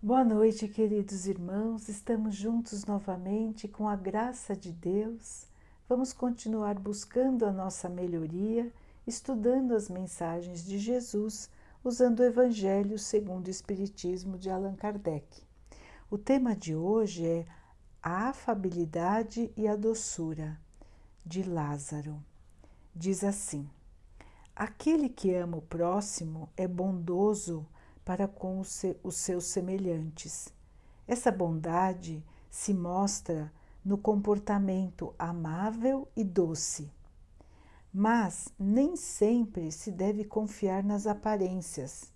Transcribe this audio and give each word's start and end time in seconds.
Boa 0.00 0.22
noite, 0.22 0.68
queridos 0.68 1.26
irmãos. 1.26 1.88
Estamos 1.88 2.36
juntos 2.36 2.84
novamente 2.84 3.66
com 3.66 3.88
a 3.88 3.96
graça 3.96 4.54
de 4.54 4.70
Deus. 4.70 5.44
Vamos 5.88 6.12
continuar 6.12 6.78
buscando 6.78 7.44
a 7.44 7.50
nossa 7.50 7.88
melhoria, 7.88 8.72
estudando 9.04 9.74
as 9.74 9.88
mensagens 9.88 10.64
de 10.64 10.78
Jesus, 10.78 11.50
usando 11.82 12.20
o 12.20 12.24
Evangelho 12.24 12.96
segundo 12.96 13.48
o 13.48 13.50
Espiritismo 13.50 14.38
de 14.38 14.48
Allan 14.48 14.76
Kardec. 14.76 15.42
O 16.08 16.16
tema 16.16 16.54
de 16.54 16.76
hoje 16.76 17.26
é 17.26 17.44
a 18.00 18.28
afabilidade 18.28 19.52
e 19.56 19.66
a 19.66 19.74
doçura 19.74 20.60
de 21.26 21.42
Lázaro. 21.42 22.22
Diz 22.94 23.24
assim: 23.24 23.68
Aquele 24.54 25.08
que 25.08 25.34
ama 25.34 25.56
o 25.56 25.62
próximo 25.62 26.48
é 26.56 26.68
bondoso 26.68 27.66
para 28.08 28.26
com 28.26 28.58
os 28.58 29.16
seus 29.16 29.44
semelhantes. 29.44 30.48
Essa 31.06 31.30
bondade 31.30 32.24
se 32.48 32.72
mostra 32.72 33.52
no 33.84 33.98
comportamento 33.98 35.14
amável 35.18 36.08
e 36.16 36.24
doce. 36.24 36.90
Mas 37.92 38.48
nem 38.58 38.96
sempre 38.96 39.70
se 39.70 39.92
deve 39.92 40.24
confiar 40.24 40.82
nas 40.82 41.06
aparências. 41.06 42.10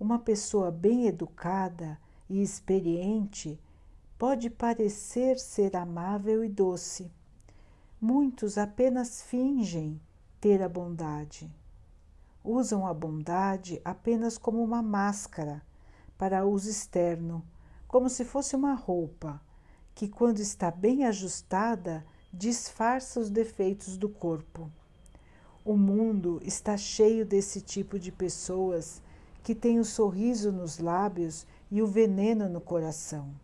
Uma 0.00 0.18
pessoa 0.18 0.70
bem 0.70 1.06
educada 1.06 2.00
e 2.30 2.40
experiente 2.40 3.60
pode 4.16 4.48
parecer 4.48 5.38
ser 5.38 5.76
amável 5.76 6.42
e 6.42 6.48
doce. 6.48 7.12
Muitos 8.00 8.56
apenas 8.56 9.20
fingem 9.20 10.00
ter 10.40 10.62
a 10.62 10.68
bondade 10.68 11.54
usam 12.46 12.86
a 12.86 12.94
bondade 12.94 13.80
apenas 13.84 14.38
como 14.38 14.62
uma 14.62 14.80
máscara 14.80 15.62
para 16.16 16.46
uso 16.46 16.70
externo, 16.70 17.44
como 17.88 18.08
se 18.08 18.24
fosse 18.24 18.54
uma 18.54 18.74
roupa 18.74 19.40
que, 19.94 20.08
quando 20.08 20.38
está 20.38 20.70
bem 20.70 21.04
ajustada, 21.04 22.06
disfarça 22.32 23.18
os 23.18 23.28
defeitos 23.28 23.96
do 23.96 24.08
corpo. 24.08 24.70
O 25.64 25.76
mundo 25.76 26.40
está 26.44 26.76
cheio 26.76 27.26
desse 27.26 27.60
tipo 27.60 27.98
de 27.98 28.12
pessoas 28.12 29.02
que 29.42 29.54
têm 29.54 29.80
o 29.80 29.84
sorriso 29.84 30.52
nos 30.52 30.78
lábios 30.78 31.46
e 31.70 31.82
o 31.82 31.86
veneno 31.86 32.48
no 32.48 32.60
coração, 32.60 33.34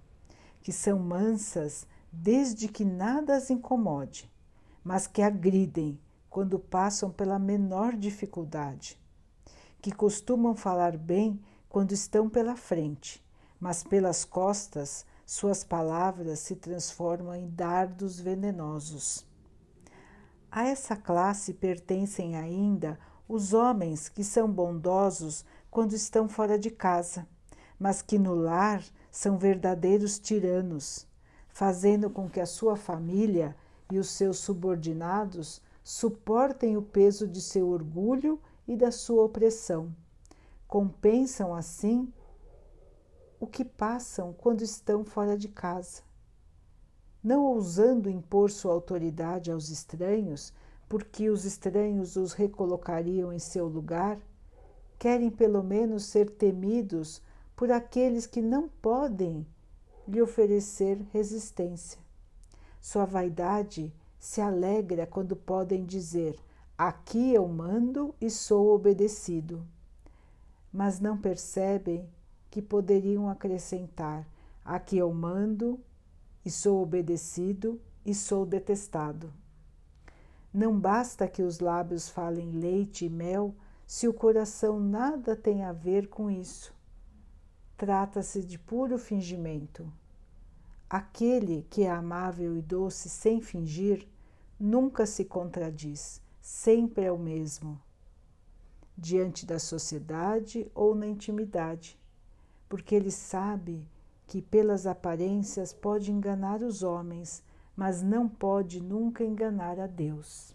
que 0.63 0.73
são 0.73 0.99
mansas 0.99 1.87
desde 2.13 2.69
que 2.69 2.85
nada 2.85 3.37
as 3.37 3.51
incomode, 3.51 4.31
mas 4.85 5.07
que 5.07 5.23
agridem 5.23 5.99
quando 6.33 6.59
passam 6.59 7.11
pela 7.11 7.39
menor 7.39 7.95
dificuldade, 7.95 8.99
que 9.83 9.93
costumam 9.93 10.57
falar 10.57 10.97
bem 10.97 11.39
quando 11.69 11.93
estão 11.93 12.27
pela 12.27 12.57
frente, 12.57 13.23
mas 13.61 13.85
pelas 13.85 14.25
costas 14.25 15.05
suas 15.27 15.63
palavras 15.63 16.39
se 16.39 16.57
transformam 16.57 17.35
em 17.35 17.51
dardos 17.51 18.19
venenosos. 18.19 19.27
A 20.51 20.65
essa 20.65 20.97
classe 20.97 21.53
pertencem 21.53 22.35
ainda 22.35 22.99
os 23.29 23.53
homens 23.53 24.09
que 24.09 24.25
são 24.25 24.51
bondosos 24.51 25.45
quando 25.71 25.93
estão 25.93 26.31
fora 26.31 26.59
de 26.59 26.71
casa, 26.71 27.29
mas 27.79 28.01
que 28.01 28.19
no 28.19 28.35
lar 28.35 28.83
são 29.11 29.37
verdadeiros 29.37 30.19
tiranos, 30.19 31.07
fazendo 31.51 32.09
com 32.09 32.27
que 32.27 32.41
a 32.41 32.47
sua 32.47 32.75
família 32.75 33.55
e 33.91 33.99
os 33.99 34.09
seus 34.09 34.39
subordinados 34.39 35.61
suportem 35.83 36.77
o 36.77 36.83
peso 36.83 37.27
de 37.27 37.41
seu 37.41 37.69
orgulho 37.69 38.41
e 38.67 38.77
da 38.77 38.91
sua 38.91 39.25
opressão. 39.25 39.95
Compensam 40.69 41.55
assim 41.55 42.13
o 43.39 43.47
que 43.47 43.65
passam 43.65 44.33
quando 44.33 44.63
estão 44.63 45.05
fora 45.05 45.37
de 45.37 45.49
casa. 45.49 46.03
Não 47.23 47.45
ousando 47.45 48.09
impor 48.09 48.51
sua 48.51 48.73
autoridade 48.73 49.51
aos 49.51 49.69
estranhos, 49.69 50.53
porque 50.89 51.31
os 51.31 51.45
estranhos 51.45 52.17
os 52.17 52.33
recolocariam 52.33 53.33
em 53.33 53.39
seu 53.39 53.67
lugar, 53.67 54.21
querem 54.99 55.31
pelo 55.31 55.63
menos 55.63 56.05
ser 56.05 56.31
temidos 56.31 57.23
por 57.57 57.71
aqueles 57.71 58.27
que 58.27 58.41
não 58.41 58.69
podem 58.69 59.47
lhe 60.07 60.21
oferecer 60.21 61.01
resistência. 61.13 62.01
Sua 62.81 63.05
vaidade 63.05 63.93
se 64.23 64.41
alegra 64.41 65.05
quando 65.05 65.35
podem 65.35 65.85
dizer: 65.85 66.39
Aqui 66.79 67.35
eu 67.35 67.49
mando 67.49 68.15
e 68.21 68.31
sou 68.31 68.73
obedecido. 68.73 69.67
Mas 70.73 71.01
não 71.01 71.19
percebem 71.19 72.09
que 72.49 72.63
poderiam 72.63 73.29
acrescentar: 73.29 74.25
Aqui 74.65 74.97
eu 74.97 75.13
mando 75.13 75.81
e 76.45 76.51
sou 76.53 76.81
obedecido 76.81 77.81
e 78.07 78.15
sou 78.15 78.47
detestado. 78.47 79.33
Não 80.55 80.79
basta 80.79 81.27
que 81.27 81.43
os 81.43 81.59
lábios 81.59 82.09
falem 82.09 82.53
leite 82.53 83.07
e 83.07 83.11
mel 83.11 83.53
se 83.85 84.07
o 84.07 84.15
coração 84.15 84.79
nada 84.79 85.35
tem 85.35 85.65
a 85.65 85.73
ver 85.73 86.07
com 86.07 86.31
isso. 86.31 86.73
Trata-se 87.77 88.45
de 88.45 88.57
puro 88.57 88.99
fingimento. 88.99 89.93
Aquele 90.93 91.67
que 91.71 91.85
é 91.85 91.91
amável 91.91 92.55
e 92.55 92.61
doce 92.61 93.09
sem 93.09 93.41
fingir 93.41 94.07
nunca 94.61 95.07
se 95.07 95.25
contradiz, 95.25 96.21
sempre 96.39 97.05
é 97.07 97.11
o 97.11 97.17
mesmo, 97.17 97.81
diante 98.95 99.47
da 99.47 99.59
sociedade 99.59 100.71
ou 100.75 100.95
na 100.95 101.07
intimidade, 101.07 101.99
porque 102.69 102.95
ele 102.95 103.11
sabe 103.11 103.89
que 104.27 104.43
pelas 104.43 104.87
aparências 104.87 105.73
pode 105.73 106.13
enganar 106.13 106.61
os 106.61 106.83
homens, 106.83 107.43
mas 107.75 108.03
não 108.03 108.29
pode 108.29 108.79
nunca 108.79 109.25
enganar 109.25 109.81
a 109.81 109.87
Deus. 109.87 110.55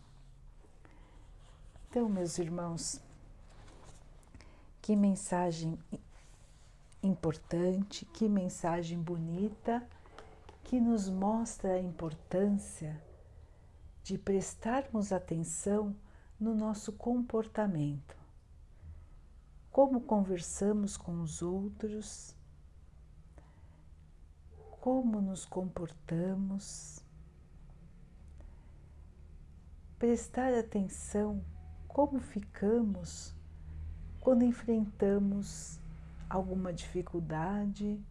Então, 1.89 2.07
meus 2.07 2.37
irmãos, 2.37 3.01
que 4.83 4.95
mensagem 4.95 5.79
importante, 7.01 8.05
que 8.13 8.29
mensagem 8.29 9.01
bonita 9.01 9.83
que 10.67 10.81
nos 10.81 11.09
mostra 11.09 11.75
a 11.75 11.79
importância 11.79 13.01
de 14.03 14.17
prestarmos 14.17 15.13
atenção 15.13 15.95
no 16.37 16.53
nosso 16.53 16.91
comportamento, 16.91 18.17
como 19.71 20.01
conversamos 20.01 20.97
com 20.97 21.21
os 21.21 21.41
outros, 21.41 22.35
como 24.81 25.21
nos 25.21 25.45
comportamos, 25.45 27.01
prestar 29.97 30.53
atenção 30.53 31.41
como 31.87 32.19
ficamos 32.19 33.33
quando 34.19 34.43
enfrentamos 34.43 35.79
alguma 36.29 36.73
dificuldade 36.73 38.03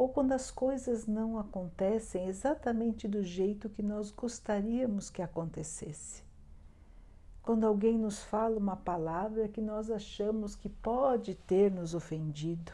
ou 0.00 0.08
quando 0.08 0.32
as 0.32 0.50
coisas 0.50 1.06
não 1.06 1.38
acontecem 1.38 2.26
exatamente 2.26 3.06
do 3.06 3.22
jeito 3.22 3.68
que 3.68 3.82
nós 3.82 4.10
gostaríamos 4.10 5.10
que 5.10 5.20
acontecesse. 5.20 6.24
Quando 7.42 7.66
alguém 7.66 7.98
nos 7.98 8.22
fala 8.22 8.56
uma 8.56 8.76
palavra 8.76 9.46
que 9.46 9.60
nós 9.60 9.90
achamos 9.90 10.56
que 10.56 10.70
pode 10.70 11.34
ter 11.34 11.70
nos 11.70 11.94
ofendido. 11.94 12.72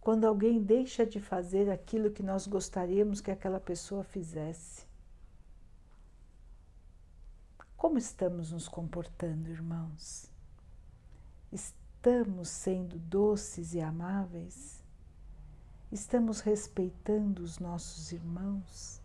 Quando 0.00 0.24
alguém 0.24 0.62
deixa 0.62 1.04
de 1.04 1.18
fazer 1.18 1.68
aquilo 1.68 2.12
que 2.12 2.22
nós 2.22 2.46
gostaríamos 2.46 3.20
que 3.20 3.32
aquela 3.32 3.58
pessoa 3.58 4.04
fizesse. 4.04 4.86
Como 7.76 7.98
estamos 7.98 8.52
nos 8.52 8.68
comportando, 8.68 9.50
irmãos? 9.50 10.30
Estamos 11.50 12.50
sendo 12.50 12.96
doces 13.00 13.74
e 13.74 13.80
amáveis? 13.80 14.75
Estamos 15.90 16.40
respeitando 16.40 17.44
os 17.44 17.60
nossos 17.60 18.10
irmãos? 18.10 19.00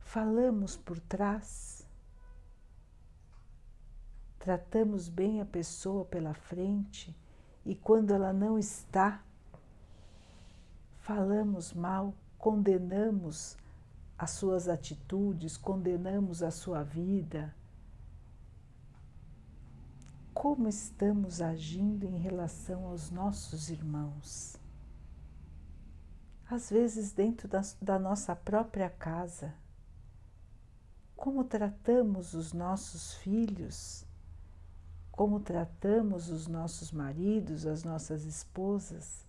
Falamos 0.00 0.76
por 0.76 0.98
trás? 0.98 1.86
Tratamos 4.40 5.08
bem 5.08 5.40
a 5.40 5.44
pessoa 5.44 6.04
pela 6.04 6.34
frente 6.34 7.16
e 7.64 7.76
quando 7.76 8.12
ela 8.12 8.32
não 8.32 8.58
está, 8.58 9.22
falamos 10.98 11.72
mal, 11.72 12.12
condenamos 12.38 13.56
as 14.18 14.32
suas 14.32 14.68
atitudes, 14.68 15.56
condenamos 15.56 16.42
a 16.42 16.50
sua 16.50 16.82
vida? 16.82 17.54
Como 20.34 20.68
estamos 20.68 21.40
agindo 21.40 22.04
em 22.04 22.18
relação 22.18 22.86
aos 22.86 23.10
nossos 23.12 23.70
irmãos? 23.70 24.58
Às 26.48 26.70
vezes 26.70 27.12
dentro 27.12 27.48
da, 27.48 27.62
da 27.80 27.98
nossa 27.98 28.34
própria 28.36 28.88
casa. 28.88 29.54
Como 31.16 31.44
tratamos 31.44 32.34
os 32.34 32.52
nossos 32.52 33.14
filhos, 33.14 34.04
como 35.10 35.40
tratamos 35.40 36.28
os 36.28 36.46
nossos 36.46 36.92
maridos, 36.92 37.66
as 37.66 37.82
nossas 37.82 38.24
esposas, 38.24 39.24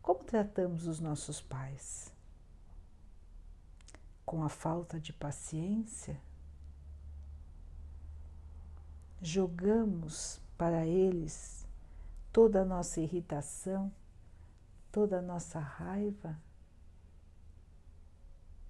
Como 0.00 0.24
tratamos 0.24 0.88
os 0.88 0.98
nossos 0.98 1.40
pais? 1.40 2.12
Com 4.26 4.42
a 4.42 4.48
falta 4.48 4.98
de 4.98 5.12
paciência? 5.12 6.20
Jogamos 9.20 10.40
para 10.58 10.84
eles 10.84 11.64
toda 12.32 12.62
a 12.62 12.64
nossa 12.64 13.00
irritação, 13.00 13.92
toda 14.90 15.20
a 15.20 15.22
nossa 15.22 15.60
raiva, 15.60 16.36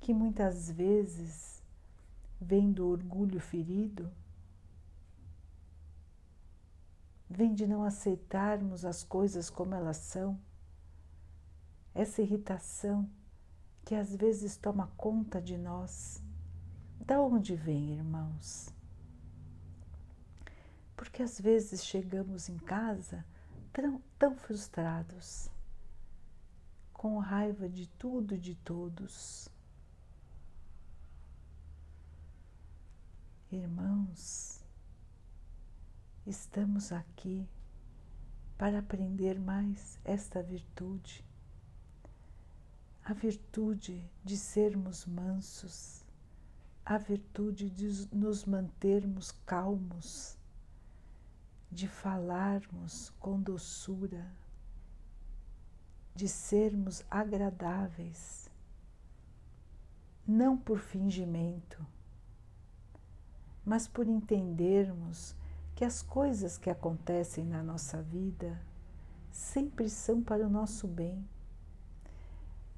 que 0.02 0.12
muitas 0.12 0.68
vezes 0.68 1.62
vem 2.40 2.72
do 2.72 2.88
orgulho 2.88 3.38
ferido, 3.38 4.10
vem 7.30 7.54
de 7.54 7.68
não 7.68 7.84
aceitarmos 7.84 8.84
as 8.84 9.04
coisas 9.04 9.48
como 9.48 9.76
elas 9.76 9.98
são 9.98 10.36
essa 11.94 12.20
irritação 12.20 13.08
que 13.84 13.94
às 13.94 14.14
vezes 14.16 14.56
toma 14.56 14.90
conta 14.96 15.40
de 15.40 15.56
nós. 15.56 16.20
Da 17.06 17.20
onde 17.20 17.54
vem, 17.54 17.94
irmãos? 17.94 18.70
Porque 20.96 21.22
às 21.22 21.40
vezes 21.40 21.84
chegamos 21.84 22.48
em 22.48 22.58
casa 22.58 23.24
tão, 23.72 24.02
tão 24.18 24.36
frustrados, 24.36 25.48
com 26.92 27.18
raiva 27.18 27.68
de 27.68 27.86
tudo 27.86 28.34
e 28.34 28.38
de 28.38 28.56
todos. 28.56 29.51
Irmãos, 33.54 34.64
estamos 36.26 36.90
aqui 36.90 37.46
para 38.56 38.78
aprender 38.78 39.38
mais 39.38 39.98
esta 40.06 40.42
virtude 40.42 41.22
a 43.04 43.12
virtude 43.12 44.10
de 44.24 44.38
sermos 44.38 45.04
mansos, 45.04 46.02
a 46.82 46.96
virtude 46.96 47.68
de 47.68 48.08
nos 48.16 48.46
mantermos 48.46 49.32
calmos, 49.44 50.38
de 51.70 51.86
falarmos 51.86 53.10
com 53.20 53.38
doçura, 53.38 54.32
de 56.14 56.26
sermos 56.26 57.04
agradáveis, 57.10 58.48
não 60.26 60.56
por 60.56 60.78
fingimento, 60.78 61.86
mas 63.64 63.86
por 63.86 64.06
entendermos 64.06 65.34
que 65.74 65.84
as 65.84 66.02
coisas 66.02 66.58
que 66.58 66.70
acontecem 66.70 67.44
na 67.44 67.62
nossa 67.62 68.02
vida 68.02 68.60
sempre 69.30 69.88
são 69.88 70.22
para 70.22 70.46
o 70.46 70.50
nosso 70.50 70.86
bem 70.86 71.24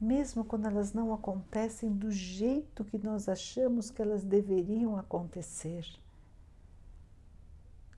mesmo 0.05 0.45
quando 0.45 0.67
elas 0.67 0.93
não 0.93 1.13
acontecem 1.13 1.91
do 1.91 2.11
jeito 2.11 2.85
que 2.85 2.99
nós 2.99 3.29
achamos 3.29 3.91
que 3.91 4.03
elas 4.03 4.23
deveriam 4.23 4.97
acontecer. 4.97 5.87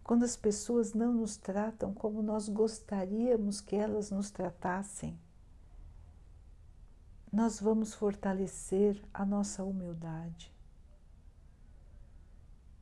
Quando 0.04 0.24
as 0.24 0.36
pessoas 0.36 0.94
não 0.94 1.12
nos 1.12 1.36
tratam 1.36 1.92
como 1.92 2.22
nós 2.22 2.48
gostaríamos 2.48 3.60
que 3.60 3.74
elas 3.74 4.10
nos 4.10 4.30
tratassem, 4.30 5.18
nós 7.32 7.60
vamos 7.60 7.92
fortalecer 7.92 9.02
a 9.12 9.26
nossa 9.26 9.64
humildade. 9.64 10.54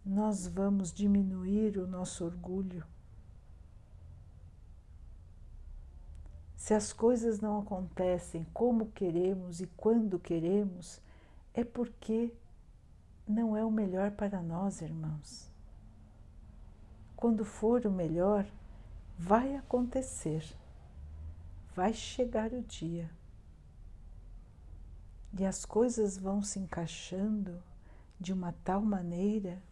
Nós 0.05 0.47
vamos 0.47 0.93
diminuir 0.93 1.79
o 1.79 1.87
nosso 1.87 2.27
orgulho. 2.27 2.85
Se 6.57 6.75
as 6.75 6.93
coisas 6.93 7.41
não 7.41 7.61
acontecem 7.61 8.47
como 8.53 8.93
queremos 8.93 9.61
e 9.61 9.67
quando 9.67 10.19
queremos, 10.19 11.01
é 11.55 11.65
porque 11.65 12.35
não 13.27 13.57
é 13.57 13.65
o 13.65 13.71
melhor 13.71 14.11
para 14.11 14.43
nós, 14.43 14.83
irmãos. 14.83 15.51
Quando 17.17 17.45
for 17.45 17.87
o 17.87 17.91
melhor, 17.91 18.47
vai 19.19 19.57
acontecer, 19.57 20.45
vai 21.75 21.95
chegar 21.95 22.53
o 22.53 22.63
dia. 22.63 23.11
E 25.39 25.47
as 25.47 25.65
coisas 25.65 26.19
vão 26.19 26.43
se 26.43 26.59
encaixando 26.59 27.63
de 28.21 28.33
uma 28.33 28.53
tal 28.65 28.83
maneira 28.83 29.63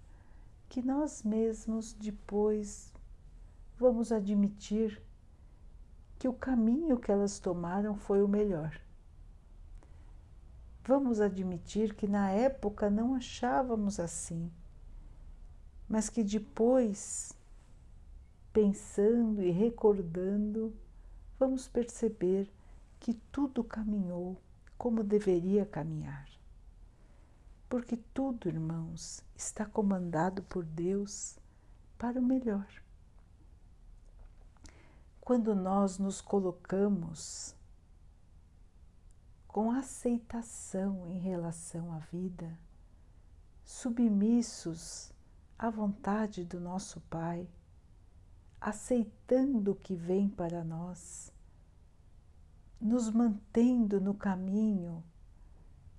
que 0.73 0.81
nós 0.81 1.23
mesmos 1.23 1.93
depois 1.93 2.91
vamos 3.77 4.11
admitir 4.11 5.03
que 6.19 6.27
o 6.27 6.33
caminho 6.33 6.99
que 6.99 7.13
elas 7.13 7.39
tomaram 7.39 7.95
foi 7.95 8.23
o 8.23 8.27
melhor. 8.27 8.81
Vamos 10.83 11.21
admitir 11.21 11.95
que 11.95 12.09
na 12.09 12.31
época 12.31 12.89
não 12.89 13.15
achávamos 13.15 14.01
assim, 14.01 14.51
mas 15.87 16.09
que 16.09 16.25
depois, 16.25 17.37
pensando 18.51 19.43
e 19.43 19.51
recordando, 19.51 20.73
vamos 21.39 21.69
perceber 21.69 22.51
que 22.99 23.13
tudo 23.31 23.63
caminhou 23.63 24.39
como 24.79 25.05
deveria 25.05 25.67
caminhar. 25.67 26.27
Porque 27.73 27.97
tudo, 27.97 28.51
irmãos, 28.51 29.25
está 29.35 29.65
comandado 29.65 30.43
por 30.43 30.63
Deus 30.63 31.39
para 31.97 32.21
o 32.21 32.23
melhor. 32.23 32.69
Quando 35.23 35.55
nós 35.55 35.97
nos 35.97 36.21
colocamos 36.21 37.57
com 39.49 39.71
aceitação 39.71 41.07
em 41.07 41.19
relação 41.19 41.91
à 41.95 41.99
vida, 41.99 42.59
submissos 43.65 45.11
à 45.59 45.71
vontade 45.71 46.45
do 46.45 46.61
nosso 46.61 47.01
Pai, 47.09 47.49
aceitando 48.61 49.73
o 49.73 49.77
que 49.77 49.95
vem 49.95 50.29
para 50.29 50.63
nós, 50.63 51.33
nos 52.79 53.09
mantendo 53.09 53.99
no 53.99 54.13
caminho 54.13 55.03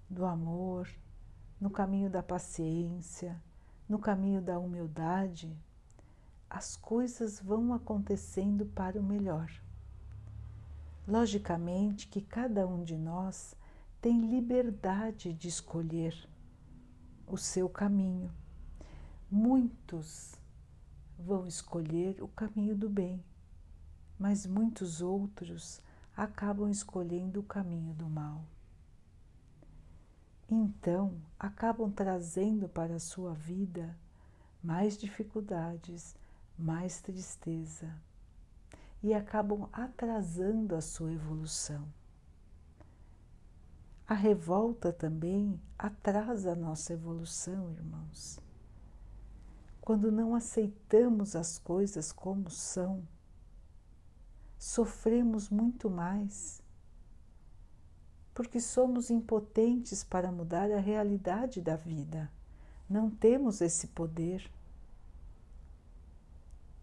do 0.07 0.23
amor, 0.23 0.87
no 1.63 1.69
caminho 1.69 2.09
da 2.09 2.21
paciência, 2.21 3.41
no 3.87 3.97
caminho 3.97 4.41
da 4.41 4.59
humildade 4.59 5.57
as 6.49 6.75
coisas 6.75 7.39
vão 7.39 7.73
acontecendo 7.73 8.65
para 8.65 8.99
o 8.99 9.03
melhor. 9.03 9.49
Logicamente 11.07 12.09
que 12.09 12.19
cada 12.19 12.67
um 12.67 12.83
de 12.83 12.97
nós 12.97 13.55
tem 14.01 14.29
liberdade 14.29 15.31
de 15.31 15.47
escolher 15.47 16.13
o 17.25 17.37
seu 17.37 17.69
caminho. 17.69 18.29
Muitos 19.31 20.35
vão 21.17 21.47
escolher 21.47 22.21
o 22.21 22.27
caminho 22.27 22.75
do 22.75 22.89
bem, 22.89 23.23
mas 24.19 24.45
muitos 24.45 25.01
outros 25.01 25.81
acabam 26.13 26.69
escolhendo 26.69 27.39
o 27.39 27.43
caminho 27.43 27.93
do 27.93 28.09
mal. 28.09 28.43
Então, 30.55 31.19
acabam 31.39 31.91
trazendo 31.91 32.69
para 32.69 32.97
a 32.97 32.99
sua 32.99 33.33
vida 33.33 33.97
mais 34.61 34.95
dificuldades, 34.95 36.15
mais 36.55 37.01
tristeza 37.01 37.91
e 39.01 39.15
acabam 39.15 39.67
atrasando 39.73 40.75
a 40.75 40.81
sua 40.81 41.11
evolução. 41.11 41.91
A 44.07 44.13
revolta 44.13 44.93
também 44.93 45.59
atrasa 45.75 46.51
a 46.51 46.55
nossa 46.55 46.93
evolução, 46.93 47.71
irmãos. 47.71 48.39
Quando 49.81 50.11
não 50.11 50.35
aceitamos 50.35 51.35
as 51.35 51.57
coisas 51.57 52.11
como 52.11 52.51
são, 52.51 53.01
sofremos 54.59 55.49
muito 55.49 55.89
mais, 55.89 56.62
porque 58.33 58.59
somos 58.59 59.09
impotentes 59.11 60.03
para 60.03 60.31
mudar 60.31 60.71
a 60.71 60.79
realidade 60.79 61.61
da 61.61 61.75
vida, 61.75 62.31
não 62.89 63.09
temos 63.09 63.61
esse 63.61 63.87
poder. 63.87 64.49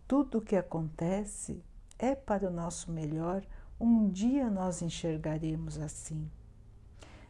Tudo 0.07 0.38
o 0.38 0.42
que 0.42 0.57
acontece 0.57 1.62
é 1.99 2.14
para 2.14 2.49
o 2.49 2.52
nosso 2.52 2.90
melhor, 2.90 3.45
um 3.80 4.09
dia 4.09 4.49
nós 4.50 4.83
enxergaremos 4.83 5.78
assim. 5.78 6.30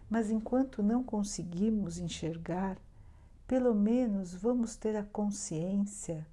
Mas 0.09 0.31
enquanto 0.31 0.83
não 0.83 1.03
conseguimos 1.03 1.99
enxergar, 1.99 2.77
pelo 3.47 3.75
menos 3.75 4.35
vamos 4.35 4.77
ter 4.77 4.97
a 4.97 5.05
consciência 5.05 6.27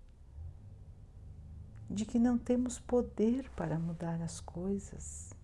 de 1.90 2.06
que 2.06 2.20
não 2.20 2.38
temos 2.38 2.80
poder 2.80 3.50
para 3.52 3.80
mudar 3.80 4.22
as 4.22 4.40
coisas 4.40 5.37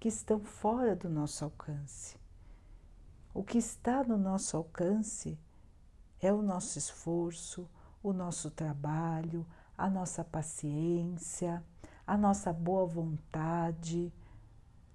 que 0.00 0.08
estão 0.08 0.40
fora 0.40 0.96
do 0.96 1.10
nosso 1.10 1.44
alcance. 1.44 2.18
O 3.34 3.44
que 3.44 3.58
está 3.58 4.02
no 4.02 4.16
nosso 4.16 4.56
alcance 4.56 5.38
é 6.18 6.32
o 6.32 6.40
nosso 6.40 6.78
esforço, 6.78 7.68
o 8.02 8.10
nosso 8.14 8.50
trabalho, 8.50 9.46
a 9.76 9.90
nossa 9.90 10.24
paciência, 10.24 11.62
a 12.06 12.16
nossa 12.16 12.50
boa 12.50 12.86
vontade, 12.86 14.10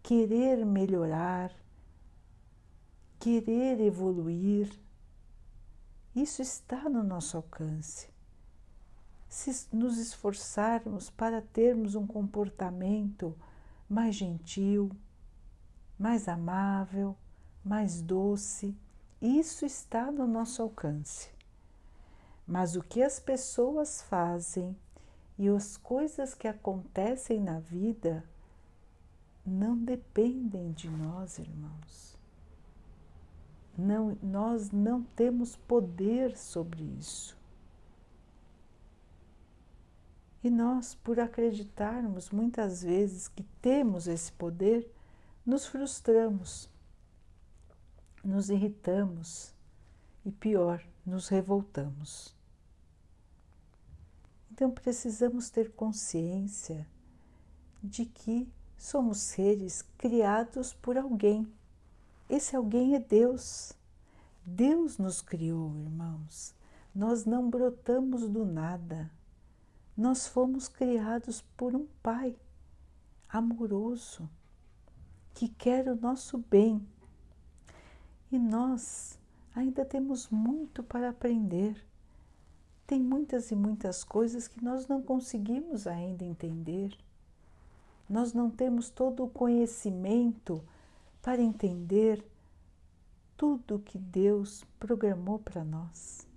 querer 0.02 0.66
melhorar, 0.66 1.54
querer 3.20 3.80
evoluir. 3.80 4.72
Isso 6.16 6.42
está 6.42 6.90
no 6.90 7.04
nosso 7.04 7.38
alcance. 7.38 8.10
Se 9.30 9.68
nos 9.72 10.00
esforçarmos 10.00 11.12
para 11.12 11.42
termos 11.44 11.94
um 11.94 12.08
comportamento 12.08 13.38
mais 13.90 14.16
gentil, 14.16 14.92
mais 15.98 16.28
amável, 16.28 17.16
mais 17.64 18.02
doce, 18.02 18.76
isso 19.22 19.66
está 19.66 20.12
no 20.12 20.28
nosso 20.28 20.62
alcance. 20.62 21.30
Mas 22.48 22.76
o 22.76 22.82
que 22.82 23.02
as 23.02 23.20
pessoas 23.20 24.02
fazem 24.04 24.76
e 25.38 25.48
as 25.50 25.78
coisas 25.78 26.34
que 26.34 26.48
acontecem 26.48 27.42
na 27.42 27.60
vida 27.60 28.24
não 29.46 29.78
dependem 29.78 30.72
de 30.72 30.90
nós, 30.90 31.38
irmãos. 31.40 32.18
Não, 33.78 34.18
nós 34.24 34.72
não 34.72 35.04
temos 35.04 35.56
poder 35.56 36.38
sobre 36.38 36.84
isso. 37.00 37.35
E 40.46 40.50
nós, 40.52 40.94
por 40.94 41.20
acreditarmos 41.20 42.30
muitas 42.30 42.84
vezes 42.84 43.28
que 43.28 43.42
temos 43.64 44.08
esse 44.08 44.32
poder, 44.32 44.88
nos 45.44 45.66
frustramos, 45.66 46.70
nos 48.24 48.52
irritamos 48.52 49.52
e, 50.24 50.32
pior, 50.32 50.86
nos 51.04 51.30
revoltamos. 51.30 52.32
Então 54.52 54.70
precisamos 54.70 55.50
ter 55.50 55.72
consciência 55.72 56.88
de 57.84 58.06
que 58.06 58.48
somos 58.78 59.18
seres 59.18 59.82
criados 59.98 60.76
por 60.76 60.96
alguém. 60.96 61.52
Esse 62.30 62.56
alguém 62.56 62.94
é 62.94 63.00
Deus. 63.00 63.74
Deus 64.46 65.00
nos 65.00 65.24
criou, 65.24 65.76
irmãos. 65.76 66.54
Nós 66.94 67.26
não 67.26 67.50
brotamos 67.50 68.30
do 68.30 68.46
nada. 68.46 69.10
Nós 69.96 70.28
fomos 70.28 70.68
criados 70.68 71.42
por 71.56 71.76
um 71.76 71.88
Pai 72.02 72.36
amoroso 73.30 74.30
que 75.34 75.50
quer 75.50 75.88
o 75.88 75.96
nosso 75.96 76.38
bem. 76.38 76.86
E 78.32 78.38
nós 78.40 79.20
ainda 79.56 79.86
temos 79.86 80.30
muito 80.30 80.84
para 80.84 81.10
aprender 81.10 81.86
tem 82.88 83.02
muitas 83.02 83.50
e 83.50 83.56
muitas 83.56 84.04
coisas 84.04 84.48
que 84.48 84.64
nós 84.64 84.88
não 84.88 85.02
conseguimos 85.02 85.88
ainda 85.88 86.24
entender. 86.24 86.96
Nós 88.08 88.32
não 88.32 88.50
temos 88.50 88.92
todo 88.92 89.24
o 89.24 89.30
conhecimento 89.30 90.64
para 91.20 91.42
entender 91.42 92.24
tudo 93.36 93.80
que 93.80 93.98
Deus 93.98 94.64
programou 94.80 95.40
para 95.40 95.64
nós. 95.64 96.28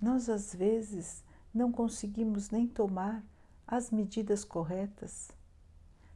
Nós, 0.00 0.28
às 0.28 0.54
vezes, 0.54 1.22
não 1.52 1.70
conseguimos 1.70 2.50
nem 2.50 2.66
tomar 2.66 3.24
as 3.66 3.90
medidas 3.90 4.44
corretas, 4.44 5.30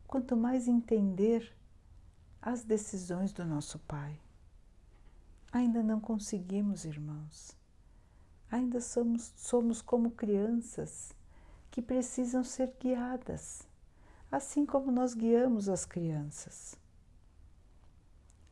quanto 0.07 0.37
mais 0.37 0.67
entender 0.69 1.55
as 2.41 2.63
decisões 2.63 3.33
do 3.33 3.45
nosso 3.45 3.79
Pai. 3.81 4.19
Ainda 5.53 5.83
não 5.83 6.01
conseguimos, 6.01 6.85
irmãos. 6.85 7.57
Ainda 8.51 8.81
somos, 8.81 9.33
somos 9.37 9.81
como 9.81 10.11
crianças 10.11 11.15
que 11.71 11.83
precisam 11.83 12.45
ser 12.45 12.73
guiadas, 12.81 13.67
assim 14.31 14.65
como 14.65 14.93
nós 14.93 15.15
guiamos 15.15 15.69
as 15.69 15.85
crianças. 15.85 16.77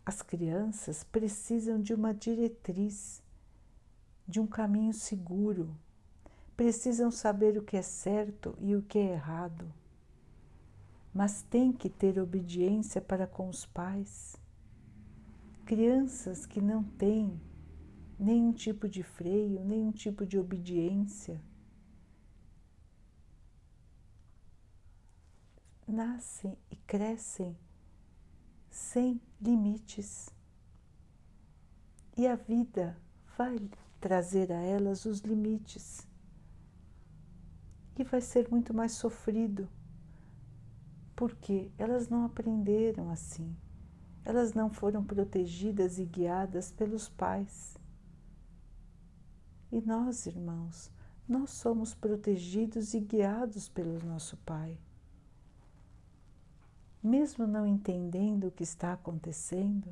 As 0.05 0.23
crianças 0.23 1.05
precisam 1.05 1.81
de 1.81 1.95
uma 1.95 2.12
diretriz, 2.12 3.23
de 4.33 4.41
um 4.41 4.47
caminho 4.47 4.95
seguro, 4.95 5.77
precisam 6.57 7.11
saber 7.11 7.59
o 7.59 7.62
que 7.62 7.77
é 7.77 7.83
certo 7.83 8.57
e 8.59 8.75
o 8.75 8.81
que 8.81 8.99
é 8.99 9.12
errado, 9.12 9.71
mas 11.12 11.43
têm 11.43 11.71
que 11.71 11.91
ter 11.91 12.19
obediência 12.19 12.99
para 12.99 13.27
com 13.27 13.47
os 13.47 13.67
pais. 13.67 14.35
Crianças 15.67 16.47
que 16.47 16.62
não 16.62 16.83
têm 16.83 17.39
nenhum 18.19 18.55
tipo 18.55 18.89
de 18.89 19.03
freio, 19.03 19.62
nenhum 19.67 19.93
tipo 19.93 20.25
de 20.25 20.39
obediência, 20.39 21.39
nascem 25.87 26.57
e 26.71 26.77
crescem 26.77 27.55
sem 28.71 29.21
limites. 29.39 30.31
E 32.17 32.27
a 32.27 32.35
vida 32.35 32.97
vai 33.37 33.59
trazer 34.03 34.53
a 34.53 34.61
elas 34.61 35.07
os 35.07 35.21
limites. 35.21 36.07
E 37.99 38.05
vai 38.05 38.21
ser 38.21 38.51
muito 38.51 38.75
mais 38.75 38.93
sofrido, 38.93 39.67
porque 41.17 41.73
elas 41.79 42.11
não 42.11 42.27
aprenderam 42.27 43.11
assim 43.11 43.57
elas 44.25 44.55
não 44.55 44.71
foram 44.71 45.05
protegidas 45.05 45.99
e 45.99 46.05
guiadas 46.05 46.71
pelos 46.71 47.09
pais. 47.09 47.77
E 49.71 49.81
nós, 49.81 50.27
irmãos, 50.27 50.93
nós 51.29 51.51
somos 51.51 51.95
protegidos 51.95 52.95
e 52.95 53.01
guiados 53.01 53.69
pelo 53.69 53.99
nosso 54.05 54.37
Pai. 54.39 54.79
Mesmo 57.03 57.47
não 57.47 57.67
entendendo 57.67 58.47
o 58.47 58.51
que 58.51 58.63
está 58.63 58.93
acontecendo, 58.93 59.89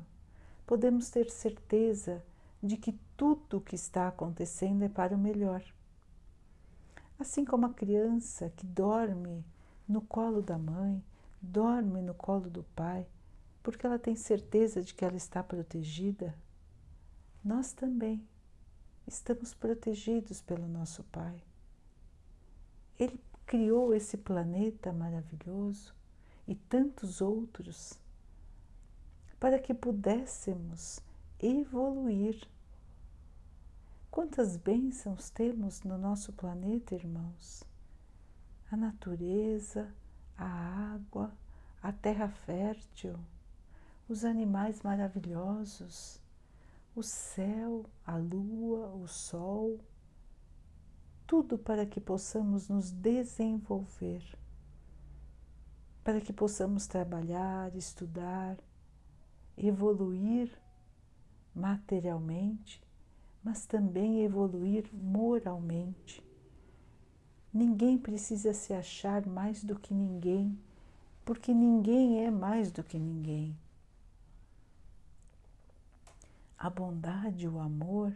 podemos 0.65 1.09
ter 1.09 1.29
certeza 1.29 2.23
de 2.63 2.77
que 2.77 2.97
tudo 3.21 3.57
o 3.57 3.61
que 3.61 3.75
está 3.75 4.07
acontecendo 4.07 4.81
é 4.81 4.89
para 4.89 5.15
o 5.15 5.19
melhor. 5.19 5.63
Assim 7.19 7.45
como 7.45 7.67
a 7.67 7.69
criança 7.71 8.49
que 8.49 8.65
dorme 8.65 9.45
no 9.87 10.01
colo 10.01 10.41
da 10.41 10.57
mãe, 10.57 11.05
dorme 11.39 12.01
no 12.01 12.15
colo 12.15 12.49
do 12.49 12.63
pai, 12.75 13.05
porque 13.61 13.85
ela 13.85 13.99
tem 13.99 14.15
certeza 14.15 14.81
de 14.81 14.95
que 14.95 15.05
ela 15.05 15.15
está 15.15 15.43
protegida, 15.43 16.33
nós 17.45 17.73
também 17.73 18.27
estamos 19.05 19.53
protegidos 19.53 20.41
pelo 20.41 20.67
nosso 20.67 21.03
Pai. 21.03 21.43
Ele 22.97 23.21
criou 23.45 23.93
esse 23.93 24.17
planeta 24.17 24.91
maravilhoso 24.91 25.93
e 26.47 26.55
tantos 26.55 27.21
outros 27.21 27.99
para 29.39 29.59
que 29.59 29.75
pudéssemos 29.75 30.99
evoluir. 31.39 32.49
Quantas 34.11 34.57
bênçãos 34.57 35.31
temos 35.31 35.81
no 35.81 35.97
nosso 35.97 36.33
planeta, 36.33 36.93
irmãos? 36.93 37.63
A 38.69 38.77
natureza, 38.77 39.91
a 40.37 40.45
água, 40.93 41.31
a 41.81 41.91
terra 41.91 42.27
fértil 42.27 43.17
os 44.11 44.25
animais 44.25 44.81
maravilhosos, 44.81 46.19
o 46.93 47.01
céu, 47.01 47.85
a 48.05 48.17
lua, 48.17 48.89
o 48.93 49.07
sol, 49.07 49.79
tudo 51.25 51.57
para 51.57 51.85
que 51.85 52.01
possamos 52.01 52.67
nos 52.67 52.91
desenvolver, 52.91 54.21
para 56.03 56.19
que 56.19 56.33
possamos 56.33 56.87
trabalhar, 56.87 57.73
estudar, 57.73 58.57
evoluir 59.55 60.51
materialmente, 61.55 62.83
mas 63.43 63.65
também 63.65 64.23
evoluir 64.23 64.85
moralmente. 64.93 66.23
Ninguém 67.53 67.97
precisa 67.97 68.53
se 68.53 68.73
achar 68.73 69.25
mais 69.25 69.63
do 69.63 69.77
que 69.77 69.93
ninguém, 69.93 70.57
porque 71.25 71.53
ninguém 71.53 72.25
é 72.25 72.31
mais 72.31 72.71
do 72.71 72.83
que 72.83 72.97
ninguém 72.97 73.55
a 76.61 76.69
bondade, 76.69 77.47
o 77.47 77.59
amor 77.59 78.15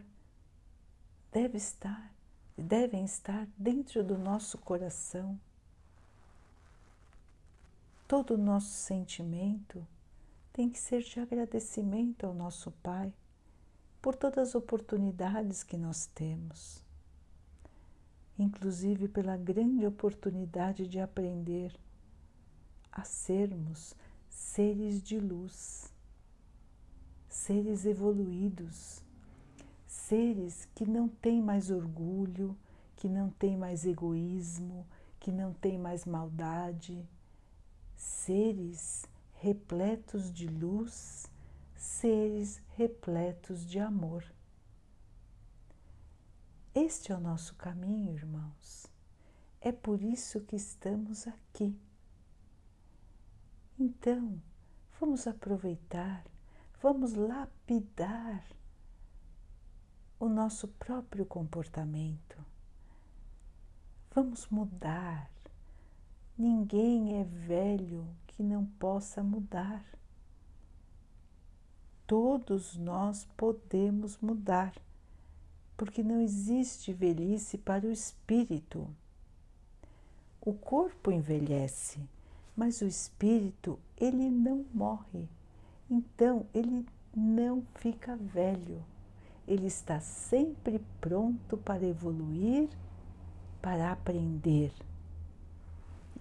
deve 1.32 1.58
estar, 1.58 2.14
devem 2.56 3.04
estar 3.04 3.44
dentro 3.58 4.04
do 4.04 4.16
nosso 4.16 4.56
coração. 4.58 5.36
Todo 8.06 8.34
o 8.34 8.38
nosso 8.38 8.68
sentimento 8.68 9.84
tem 10.52 10.70
que 10.70 10.78
ser 10.78 11.02
de 11.02 11.18
agradecimento 11.18 12.24
ao 12.24 12.32
nosso 12.32 12.70
Pai 12.70 13.12
por 14.06 14.14
todas 14.14 14.50
as 14.50 14.54
oportunidades 14.54 15.64
que 15.64 15.76
nós 15.76 16.06
temos, 16.14 16.80
inclusive 18.38 19.08
pela 19.08 19.36
grande 19.36 19.84
oportunidade 19.84 20.86
de 20.86 21.00
aprender 21.00 21.74
a 22.92 23.02
sermos 23.02 23.96
seres 24.30 25.02
de 25.02 25.18
luz 25.18 25.92
seres 27.28 27.84
evoluídos, 27.84 29.02
seres 29.88 30.68
que 30.72 30.86
não 30.86 31.08
têm 31.08 31.42
mais 31.42 31.68
orgulho, 31.68 32.56
que 32.94 33.08
não 33.08 33.28
têm 33.30 33.56
mais 33.56 33.84
egoísmo, 33.84 34.86
que 35.18 35.32
não 35.32 35.52
têm 35.52 35.80
mais 35.80 36.04
maldade, 36.04 37.04
seres 37.96 39.04
repletos 39.34 40.32
de 40.32 40.46
luz, 40.46 41.28
seres 41.86 42.60
repletos 42.76 43.64
de 43.64 43.78
amor. 43.78 44.24
Este 46.74 47.12
é 47.12 47.14
o 47.14 47.20
nosso 47.20 47.54
caminho, 47.54 48.12
irmãos. 48.12 48.86
É 49.60 49.72
por 49.72 50.02
isso 50.02 50.40
que 50.40 50.56
estamos 50.56 51.26
aqui. 51.26 51.78
Então, 53.78 54.42
vamos 55.00 55.26
aproveitar, 55.26 56.24
vamos 56.82 57.14
lapidar 57.14 58.44
o 60.18 60.28
nosso 60.28 60.68
próprio 60.68 61.24
comportamento. 61.24 62.44
Vamos 64.10 64.48
mudar. 64.48 65.30
Ninguém 66.36 67.20
é 67.20 67.24
velho 67.24 68.06
que 68.26 68.42
não 68.42 68.66
possa 68.66 69.22
mudar. 69.22 69.84
Todos 72.06 72.76
nós 72.76 73.26
podemos 73.36 74.16
mudar, 74.18 74.72
porque 75.76 76.02
não 76.02 76.20
existe 76.20 76.92
velhice 76.92 77.58
para 77.58 77.86
o 77.86 77.90
espírito. 77.90 78.88
O 80.40 80.52
corpo 80.52 81.10
envelhece, 81.10 81.98
mas 82.56 82.80
o 82.80 82.86
espírito, 82.86 83.78
ele 83.96 84.30
não 84.30 84.64
morre. 84.72 85.28
Então, 85.90 86.46
ele 86.54 86.86
não 87.14 87.64
fica 87.74 88.14
velho. 88.14 88.84
Ele 89.48 89.66
está 89.66 89.98
sempre 89.98 90.80
pronto 91.00 91.56
para 91.56 91.84
evoluir, 91.84 92.68
para 93.60 93.90
aprender. 93.90 94.72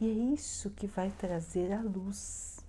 E 0.01 0.07
é 0.07 0.33
isso 0.33 0.71
que 0.71 0.87
vai 0.87 1.11
trazer 1.11 1.71
a 1.71 1.81
luz. 1.81 2.64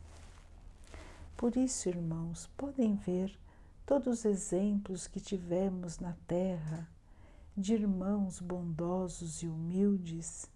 Por 1.36 1.54
isso, 1.54 1.90
irmãos, 1.90 2.46
podem 2.56 2.96
ver 2.96 3.38
todos 3.84 4.20
os 4.20 4.24
exemplos 4.24 5.06
que 5.06 5.20
tivemos 5.20 5.98
na 5.98 6.14
Terra 6.26 6.88
de 7.54 7.74
irmãos 7.74 8.40
bondosos 8.40 9.42
e 9.42 9.46
humildes. 9.46 10.50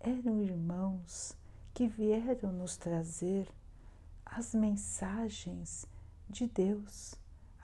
Eram 0.00 0.40
irmãos 0.40 1.36
que 1.74 1.86
vieram 1.86 2.50
nos 2.50 2.78
trazer 2.78 3.46
as 4.24 4.54
mensagens 4.54 5.86
de 6.30 6.46
Deus, 6.46 7.14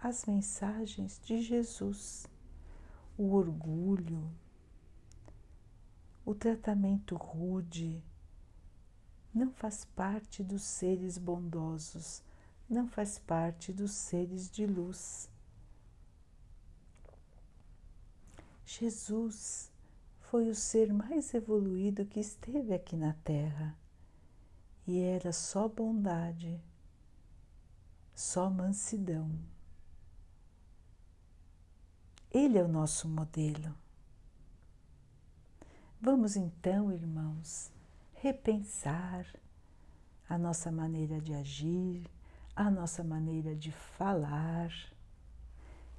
as 0.02 0.26
mensagens 0.26 1.19
de 1.25 1.41
Jesus. 1.41 2.26
O 3.17 3.33
orgulho, 3.33 4.31
o 6.23 6.35
tratamento 6.35 7.17
rude 7.17 8.02
não 9.35 9.51
faz 9.53 9.85
parte 9.85 10.43
dos 10.43 10.62
seres 10.62 11.17
bondosos, 11.17 12.23
não 12.69 12.87
faz 12.87 13.19
parte 13.19 13.73
dos 13.73 13.93
seres 13.93 14.51
de 14.51 14.67
luz. 14.67 15.31
Jesus 18.65 19.71
foi 20.21 20.49
o 20.49 20.55
ser 20.55 20.93
mais 20.93 21.35
evoluído 21.35 22.07
que 22.07 22.21
esteve 22.21 22.73
aqui 22.75 22.97
na 22.97 23.12
Terra 23.25 23.77
e 24.87 24.99
era 25.01 25.33
só 25.33 25.69
bondade, 25.69 26.61
só 28.15 28.49
mansidão. 28.51 29.31
Ele 32.31 32.59
é 32.59 32.65
o 32.65 32.69
nosso 32.69 33.09
modelo. 33.09 33.75
Vamos 36.01 36.35
então, 36.35 36.91
irmãos, 36.91 37.71
repensar 38.23 39.26
a 40.29 40.38
nossa 40.38 40.71
maneira 40.71 41.21
de 41.21 41.35
agir, 41.35 42.09
a 42.57 42.71
nossa 42.71 43.05
maneira 43.05 43.54
de 43.54 43.71
falar, 43.71 44.73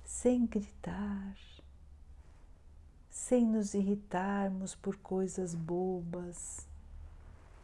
sem 0.04 0.46
gritar, 0.46 1.36
sem 3.10 3.46
nos 3.46 3.74
irritarmos 3.74 4.74
por 4.74 4.96
coisas 4.98 5.54
bobas 5.54 6.68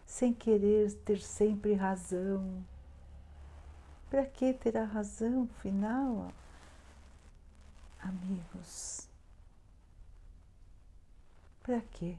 sem 0.10 0.34
querer 0.34 0.92
ter 1.06 1.22
sempre 1.22 1.76
razão. 1.76 2.66
Para 4.10 4.26
que 4.26 4.54
ter 4.54 4.76
a 4.76 4.84
razão 4.84 5.48
final, 5.62 6.34
amigos? 8.02 9.08
Para 11.62 11.80
quê? 11.82 12.18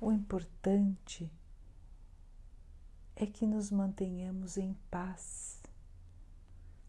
O 0.00 0.10
importante 0.10 1.30
é 3.14 3.26
que 3.26 3.46
nos 3.46 3.70
mantenhamos 3.70 4.56
em 4.56 4.72
paz. 4.90 5.60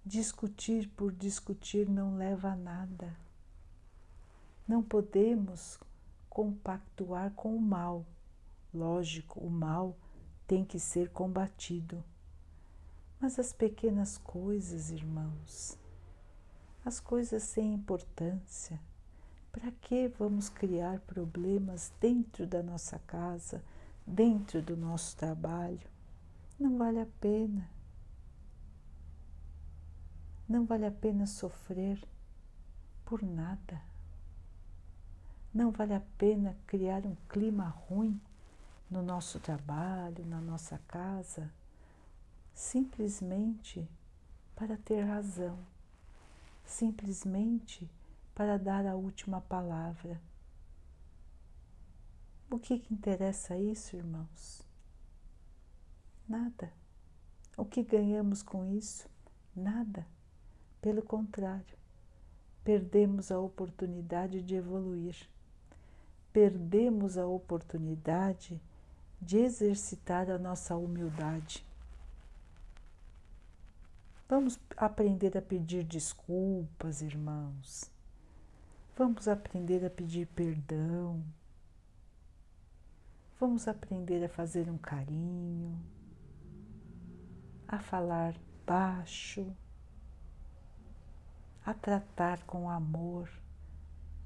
Discutir 0.06 0.88
por 0.96 1.12
discutir 1.12 1.90
não 1.90 2.16
leva 2.16 2.54
a 2.54 2.56
nada. 2.56 3.14
Não 4.66 4.82
podemos 4.82 5.78
compactuar 6.30 7.32
com 7.32 7.54
o 7.54 7.62
mal. 7.62 8.06
Lógico, 8.74 9.42
o 9.42 9.50
mal 9.50 9.98
tem 10.48 10.64
que 10.64 10.80
ser 10.80 11.10
combatido. 11.10 12.02
Mas 13.20 13.38
as 13.38 13.52
pequenas 13.52 14.18
coisas, 14.18 14.90
irmãos, 14.90 15.78
as 16.86 17.02
coisas 17.02 17.44
sem 17.44 17.74
importância, 17.74 18.80
para 19.52 19.72
que 19.72 20.08
vamos 20.08 20.50
criar 20.50 21.00
problemas 21.02 21.92
dentro 22.00 22.48
da 22.48 22.64
nossa 22.64 23.00
casa, 23.00 23.64
dentro 24.06 24.62
do 24.62 24.78
nosso 24.78 25.16
trabalho? 25.18 25.90
Não 26.60 26.78
vale 26.78 27.00
a 27.00 27.08
pena. 27.20 27.70
Não 30.48 30.66
vale 30.66 30.86
a 30.86 30.92
pena 30.92 31.26
sofrer 31.26 32.02
por 33.06 33.22
nada. 33.22 33.82
Não 35.54 35.72
vale 35.72 35.94
a 35.94 36.02
pena 36.18 36.56
criar 36.66 37.06
um 37.06 37.16
clima 37.28 37.68
ruim 37.68 38.20
no 38.90 39.02
nosso 39.02 39.40
trabalho, 39.40 40.26
na 40.26 40.40
nossa 40.40 40.78
casa, 40.88 41.52
simplesmente 42.54 43.88
para 44.56 44.78
ter 44.78 45.02
razão, 45.02 45.58
simplesmente 46.66 47.90
para 48.34 48.58
dar 48.58 48.86
a 48.86 48.96
última 48.96 49.42
palavra. 49.42 50.22
O 52.50 52.60
que, 52.60 52.80
que 52.80 52.94
interessa 52.94 53.58
isso, 53.58 53.96
irmãos? 53.96 54.62
Nada. 56.28 56.72
O 57.58 57.66
que 57.66 57.84
ganhamos 57.84 58.42
com 58.42 58.66
isso? 58.66 59.10
Nada. 59.56 60.06
Pelo 60.82 61.02
contrário, 61.02 61.78
perdemos 62.64 63.32
a 63.32 63.40
oportunidade 63.40 64.42
de 64.42 64.56
evoluir, 64.56 65.16
perdemos 66.34 67.18
a 67.18 67.26
oportunidade 67.28 68.60
de 69.22 69.38
exercitar 69.38 70.32
a 70.32 70.40
nossa 70.40 70.76
humildade. 70.76 71.64
Vamos 74.28 74.58
aprender 74.78 75.38
a 75.38 75.42
pedir 75.42 75.84
desculpas, 75.84 77.02
irmãos. 77.02 77.91
Vamos 78.96 79.28
aprender 79.28 79.86
a 79.86 79.90
pedir 79.90 80.28
perdão. 80.28 81.24
Vamos 83.40 83.68
aprender 83.68 84.24
a 84.24 84.30
fazer 84.30 84.70
um 84.70 84.78
carinho, 84.78 85.80
a 87.68 87.80
falar 87.80 88.36
baixo, 88.66 89.56
a 91.66 91.74
tratar 91.74 92.44
com 92.44 92.70
amor 92.70 93.30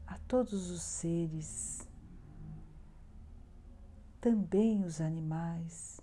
a 0.05 0.17
todos 0.27 0.69
os 0.69 0.81
seres 0.81 1.87
também 4.25 4.83
os 4.83 4.99
animais, 5.01 6.01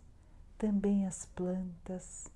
também 0.56 1.08
as 1.08 1.26
plantas. 1.26 2.30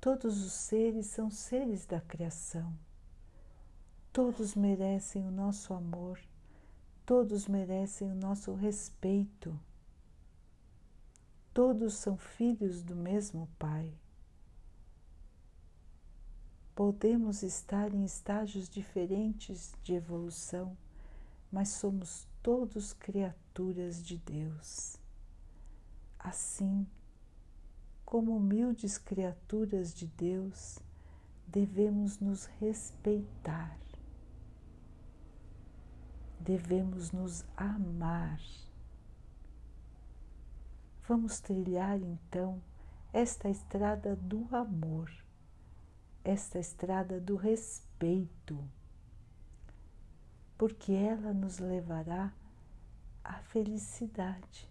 Todos 0.00 0.42
os 0.42 0.54
seres 0.54 1.08
são 1.08 1.30
seres 1.30 1.84
da 1.84 2.00
criação. 2.00 2.72
Todos 4.12 4.54
merecem 4.54 5.26
o 5.26 5.30
nosso 5.30 5.72
amor, 5.72 6.20
todos 7.06 7.48
merecem 7.48 8.10
o 8.10 8.14
nosso 8.14 8.52
respeito. 8.52 9.58
Todos 11.54 11.94
são 11.94 12.18
filhos 12.18 12.82
do 12.82 12.94
mesmo 12.94 13.48
Pai. 13.58 13.90
Podemos 16.74 17.42
estar 17.42 17.94
em 17.94 18.04
estágios 18.04 18.68
diferentes 18.68 19.72
de 19.82 19.94
evolução, 19.94 20.76
mas 21.50 21.70
somos 21.70 22.26
todos 22.42 22.92
criaturas 22.92 24.04
de 24.04 24.18
Deus. 24.18 24.98
Assim, 26.18 26.86
como 28.04 28.36
humildes 28.36 28.98
criaturas 28.98 29.94
de 29.94 30.06
Deus, 30.06 30.78
devemos 31.46 32.18
nos 32.18 32.44
respeitar, 32.60 33.81
devemos 36.42 37.12
nos 37.12 37.44
amar. 37.56 38.40
Vamos 41.06 41.40
trilhar 41.40 42.00
então 42.00 42.60
esta 43.12 43.48
estrada 43.48 44.16
do 44.16 44.48
amor, 44.54 45.10
esta 46.24 46.58
estrada 46.58 47.20
do 47.20 47.36
respeito, 47.36 48.58
porque 50.56 50.92
ela 50.92 51.32
nos 51.32 51.58
levará 51.58 52.32
à 53.22 53.34
felicidade, 53.34 54.68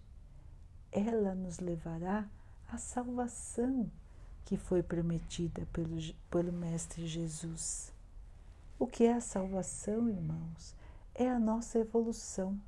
ela 0.92 1.34
nos 1.36 1.60
levará 1.60 2.28
à 2.68 2.78
salvação 2.78 3.90
que 4.46 4.58
foi 4.58 4.82
prometida 4.82 5.66
pelo, 5.72 5.98
pelo 6.30 6.52
Mestre 6.52 7.08
Jesus. 7.08 7.94
O 8.80 8.88
que 8.88 9.04
é 9.04 9.14
a 9.14 9.22
salvação, 9.22 10.10
irmãos? 10.10 10.76
É 11.14 11.30
a 11.30 11.40
nossa 11.40 11.80
evolução. 11.80 12.60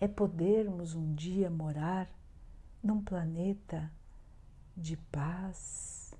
É 0.00 0.08
podermos 0.08 0.94
um 0.94 1.14
dia 1.14 1.48
morar 1.48 2.10
num 2.82 3.02
planeta 3.02 3.90
de 4.76 4.96
paz, 4.96 6.12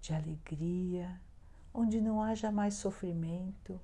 de 0.00 0.14
alegria, 0.14 1.20
onde 1.74 2.00
não 2.00 2.22
haja 2.22 2.50
mais 2.50 2.74
sofrimento, 2.74 3.78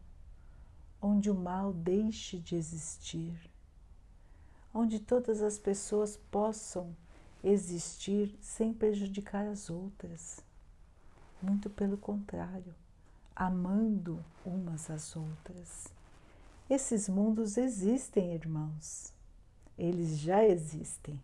onde 1.00 1.30
o 1.30 1.34
mal 1.34 1.72
deixe 1.72 2.38
de 2.38 2.56
existir, 2.56 3.50
onde 4.72 4.98
todas 4.98 5.42
as 5.42 5.58
pessoas 5.58 6.16
possam 6.16 6.96
existir 7.44 8.34
sem 8.40 8.72
prejudicar 8.72 9.46
as 9.46 9.68
outras. 9.68 10.42
Muito 11.42 11.68
pelo 11.68 11.98
contrário, 11.98 12.74
amando 13.34 14.24
umas 14.44 14.90
às 14.90 15.16
outras. 15.16 15.88
Esses 16.68 17.08
mundos 17.08 17.56
existem, 17.56 18.34
irmãos. 18.34 19.12
Eles 19.76 20.18
já 20.18 20.44
existem. 20.44 21.20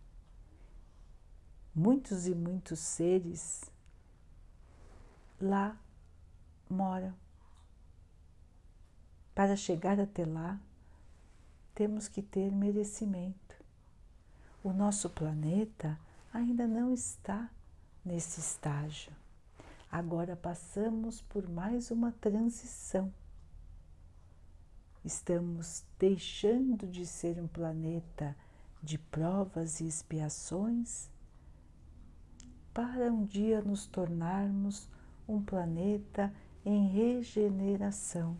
Muitos 1.73 2.27
e 2.27 2.35
muitos 2.35 2.79
seres 2.79 3.63
lá 5.39 5.77
moram. 6.69 7.13
Para 9.33 9.55
chegar 9.55 9.99
até 9.99 10.25
lá, 10.25 10.59
temos 11.73 12.07
que 12.07 12.21
ter 12.21 12.51
merecimento. 12.51 13.55
O 14.63 14.73
nosso 14.73 15.09
planeta 15.09 15.97
ainda 16.33 16.67
não 16.67 16.93
está 16.93 17.49
nesse 18.03 18.41
estágio. 18.41 19.18
Agora 19.91 20.35
passamos 20.35 21.19
por 21.21 21.49
mais 21.49 21.89
uma 21.89 22.11
transição. 22.11 23.11
Estamos 25.03 25.83
deixando 25.97 26.85
de 26.85 27.07
ser 27.07 27.41
um 27.41 27.47
planeta 27.47 28.35
de 28.83 28.99
provas 28.99 29.81
e 29.81 29.87
expiações 29.87 31.09
para 32.71 33.11
um 33.11 33.25
dia 33.25 33.61
nos 33.61 33.87
tornarmos 33.87 34.87
um 35.27 35.41
planeta 35.41 36.31
em 36.63 36.87
regeneração, 36.87 38.37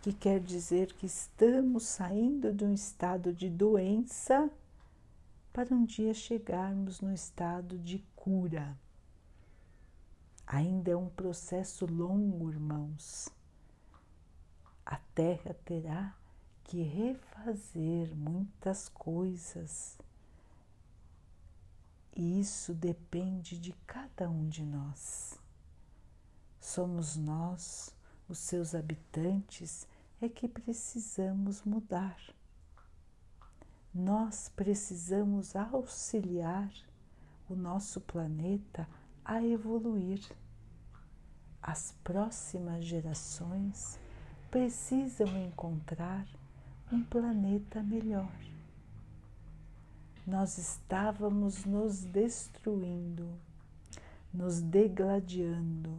que 0.00 0.14
quer 0.14 0.40
dizer 0.40 0.94
que 0.94 1.04
estamos 1.04 1.84
saindo 1.84 2.54
de 2.54 2.64
um 2.64 2.72
estado 2.72 3.34
de 3.34 3.50
doença 3.50 4.50
para 5.52 5.74
um 5.74 5.84
dia 5.84 6.14
chegarmos 6.14 7.02
no 7.02 7.12
estado 7.12 7.78
de 7.78 7.98
cura. 8.16 8.74
Ainda 10.46 10.90
é 10.90 10.96
um 10.96 11.08
processo 11.08 11.86
longo, 11.86 12.50
irmãos. 12.50 13.28
A 14.84 14.96
Terra 15.14 15.54
terá 15.64 16.14
que 16.62 16.82
refazer 16.82 18.14
muitas 18.14 18.88
coisas. 18.88 19.98
E 22.14 22.40
isso 22.40 22.74
depende 22.74 23.58
de 23.58 23.72
cada 23.86 24.28
um 24.30 24.48
de 24.48 24.64
nós. 24.64 25.38
Somos 26.60 27.16
nós, 27.16 27.94
os 28.28 28.38
seus 28.38 28.74
habitantes, 28.74 29.86
é 30.20 30.28
que 30.28 30.48
precisamos 30.48 31.62
mudar 31.62 32.16
nós 33.94 34.50
precisamos 34.56 35.54
auxiliar 35.54 36.68
o 37.48 37.54
nosso 37.54 38.00
planeta 38.00 38.88
a 39.24 39.42
evoluir. 39.42 40.20
As 41.62 41.92
próximas 42.04 42.84
gerações 42.84 43.98
precisam 44.50 45.28
encontrar 45.42 46.26
um 46.92 47.02
planeta 47.02 47.82
melhor. 47.82 48.30
Nós 50.26 50.58
estávamos 50.58 51.64
nos 51.64 52.04
destruindo, 52.04 53.28
nos 54.32 54.60
degladiando. 54.60 55.98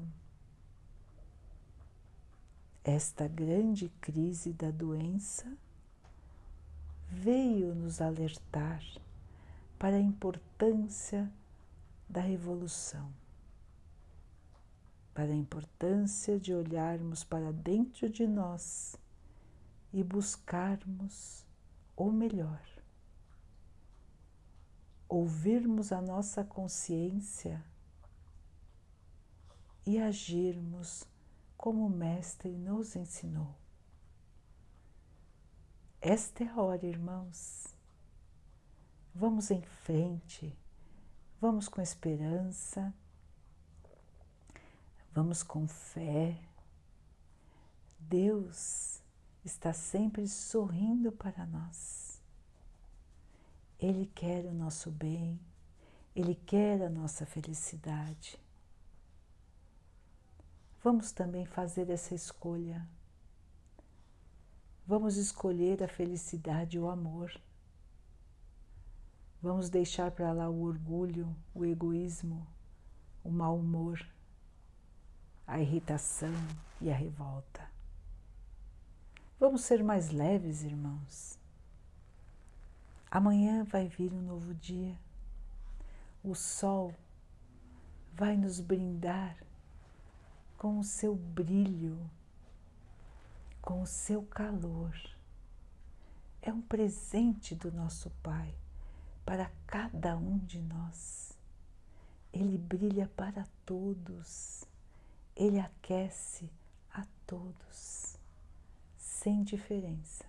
Esta 2.83 3.27
grande 3.27 3.89
crise 3.99 4.53
da 4.53 4.69
doença 4.69 5.45
veio 7.09 7.73
nos 7.73 7.99
alertar 8.01 8.83
para 9.79 9.95
a 9.95 10.01
importância 10.01 11.31
da 12.07 12.21
revolução, 12.21 13.11
para 15.13 15.31
a 15.31 15.35
importância 15.35 16.39
de 16.39 16.53
olharmos 16.53 17.23
para 17.23 17.51
dentro 17.51 18.09
de 18.09 18.27
nós 18.27 18.95
e 19.93 20.03
buscarmos 20.03 21.45
o 21.95 22.11
melhor, 22.11 22.61
ouvirmos 25.07 25.91
a 25.91 26.01
nossa 26.01 26.43
consciência 26.43 27.63
e 29.85 29.99
agirmos 29.99 31.05
como 31.55 31.85
o 31.85 31.89
Mestre 31.89 32.51
nos 32.51 32.95
ensinou. 32.95 33.55
Esta 36.01 36.43
é 36.43 36.47
a 36.47 36.61
hora, 36.61 36.85
irmãos. 36.85 37.65
Vamos 39.13 39.49
em 39.49 39.61
frente, 39.61 40.55
vamos 41.45 41.69
com 41.69 41.79
esperança, 41.79 42.91
vamos 45.12 45.43
com 45.43 45.67
fé. 45.67 46.36
Deus 47.99 48.99
está 49.43 49.71
sempre 49.71 50.27
sorrindo 50.27 51.12
para 51.12 51.45
nós. 51.45 52.19
Ele 53.79 54.08
quer 54.08 54.43
o 54.45 54.53
nosso 54.55 54.89
bem, 54.89 55.39
Ele 56.15 56.34
quer 56.34 56.81
a 56.81 56.89
nossa 56.89 57.27
felicidade. 57.27 58.39
Vamos 60.84 61.12
também 61.12 61.45
fazer 61.45 61.91
essa 61.91 62.15
escolha 62.15 62.84
Vamos 64.88 65.17
escolher 65.17 65.84
a 65.84 65.88
felicidade 65.88 66.77
e 66.77 66.79
o 66.79 66.88
amor. 66.88 67.31
Vamos 69.45 69.69
deixar 69.69 70.10
para 70.10 70.31
lá 70.31 70.49
o 70.49 70.63
orgulho, 70.63 71.31
o 71.53 71.63
egoísmo, 71.63 72.47
o 73.23 73.29
mau 73.29 73.60
humor, 73.60 74.03
a 75.45 75.60
irritação 75.60 76.34
e 76.81 76.89
a 76.89 76.95
revolta. 76.95 77.69
Vamos 79.39 79.62
ser 79.62 79.84
mais 79.84 80.10
leves, 80.10 80.63
irmãos. 80.63 81.38
Amanhã 83.12 83.63
vai 83.65 83.88
vir 83.88 84.12
um 84.12 84.21
novo 84.23 84.51
dia. 84.55 84.97
O 86.23 86.34
sol 86.34 86.91
vai 88.15 88.36
nos 88.36 88.60
brindar 88.60 89.38
com 90.58 90.79
o 90.79 90.84
seu 90.84 91.15
brilho 91.15 91.99
com 93.62 93.84
o 93.84 93.86
seu 93.86 94.23
calor. 94.23 94.99
É 96.41 96.51
um 96.51 96.63
presente 96.63 97.53
do 97.53 97.71
nosso 97.71 98.10
Pai 98.23 98.64
para 99.25 99.51
cada 99.65 100.15
um 100.15 100.38
de 100.38 100.61
nós. 100.61 101.38
Ele 102.31 102.57
brilha 102.57 103.07
para 103.15 103.45
todos, 103.65 104.65
ele 105.35 105.59
aquece 105.59 106.49
a 106.91 107.05
todos, 107.25 108.17
sem 108.97 109.43
diferença. 109.43 110.25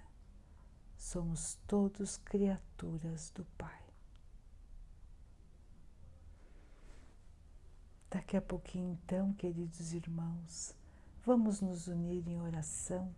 Somos 0.97 1.59
todos 1.67 2.17
criaturas 2.17 3.31
do 3.31 3.45
Pai. 3.59 3.83
Daqui 8.11 8.37
a 8.37 8.43
pouquinho, 8.43 8.93
então, 8.93 9.33
queridos 9.35 9.93
irmãos, 9.93 10.75
vamos 11.25 11.61
nos 11.61 11.87
unir 11.87 12.27
em 12.27 12.41
oração 12.41 13.13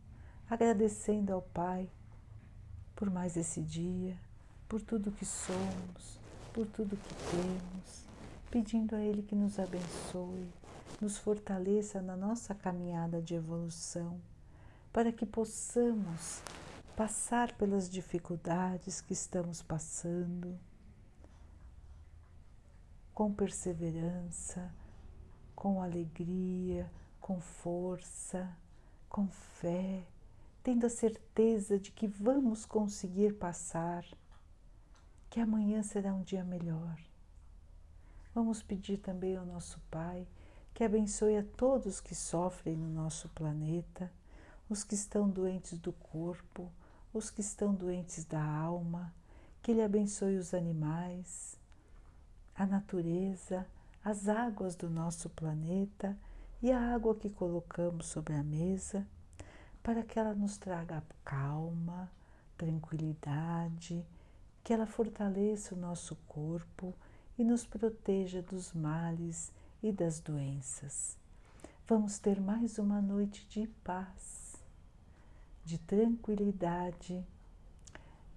agradecendo 0.49 1.33
ao 1.33 1.43
Pai 1.43 1.91
por 2.97 3.11
mais 3.11 3.37
esse 3.37 3.63
dia, 3.63 4.19
por 4.69 4.83
tudo 4.83 5.11
que 5.11 5.25
somos, 5.25 6.21
por 6.53 6.67
tudo 6.67 6.97
que 6.97 7.15
temos, 7.31 8.05
pedindo 8.51 8.95
a 8.95 9.01
Ele 9.01 9.23
que 9.23 9.35
nos 9.35 9.59
abençoe, 9.59 10.49
nos 11.01 11.17
fortaleça 11.17 12.03
na 12.03 12.17
nossa 12.17 12.55
caminhada 12.55 13.23
de 13.23 13.35
evolução, 13.35 14.21
para 14.93 15.13
que 15.13 15.25
possamos 15.25 16.43
passar 16.97 17.53
pelas 17.55 17.89
dificuldades 17.89 19.01
que 19.01 19.13
estamos 19.13 19.63
passando 19.63 20.59
com 23.15 23.33
perseverança, 23.33 24.73
com 25.55 25.83
alegria, 25.83 26.91
com 27.21 27.41
força, 27.41 28.49
com 29.09 29.29
fé, 29.29 30.05
tendo 30.63 30.87
a 30.87 30.91
certeza 30.91 31.79
de 31.79 31.91
que 31.91 32.07
vamos 32.07 32.65
conseguir 32.65 33.35
passar, 33.35 34.05
que 35.31 35.41
amanhã 35.41 35.83
será 35.83 36.15
um 36.15 36.23
dia 36.23 36.45
melhor. 36.45 36.99
Vamos 38.35 38.63
pedir 38.63 38.99
também 38.99 39.37
ao 39.37 39.45
nosso 39.45 39.81
Pai 39.91 40.27
que 40.73 40.85
abençoe 40.85 41.37
a 41.37 41.43
todos 41.57 42.01
que 42.01 42.15
sofrem 42.15 42.77
no 42.77 42.89
nosso 42.89 43.29
planeta, 43.31 44.13
os 44.71 44.85
que 44.85 44.95
estão 44.95 45.29
doentes 45.29 45.77
do 45.79 45.93
corpo, 45.93 46.71
os 47.13 47.31
que 47.31 47.41
estão 47.41 47.75
doentes 47.75 48.25
da 48.25 48.41
alma, 48.41 49.13
que 49.61 49.73
Ele 49.73 49.83
abençoe 49.83 50.37
os 50.37 50.55
animais, 50.55 51.59
a 52.55 52.65
natureza, 52.65 53.67
as 54.05 54.29
águas 54.29 54.77
do 54.77 54.89
nosso 54.89 55.29
planeta 55.31 56.17
e 56.63 56.71
a 56.71 56.95
água 56.95 57.15
que 57.15 57.29
colocamos 57.29 58.07
sobre 58.07 58.35
a 58.35 58.43
mesa, 58.43 59.07
para 59.83 60.03
que 60.03 60.19
ela 60.19 60.35
nos 60.35 60.59
traga 60.59 61.03
calma, 61.25 62.11
tranquilidade, 62.57 64.05
que 64.69 64.75
ela 64.75 64.85
fortaleça 64.85 65.75
o 65.75 65.79
nosso 65.79 66.15
corpo 66.29 66.95
e 67.39 67.43
nos 67.43 67.65
proteja 67.65 68.43
dos 68.43 68.75
males 68.75 69.51
e 69.83 69.91
das 69.91 70.21
doenças. 70.21 71.17
Vamos 71.87 72.19
ter 72.19 72.39
mais 72.39 72.79
uma 72.79 73.01
noite 73.01 73.49
de 73.49 73.67
paz, 73.83 74.63
de 75.65 75.79
tranquilidade. 75.79 77.27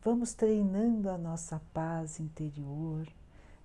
Vamos 0.01 0.33
treinando 0.33 1.09
a 1.09 1.17
nossa 1.17 1.61
paz 1.73 2.17
interior, 2.17 3.05